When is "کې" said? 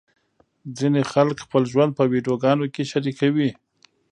2.73-2.83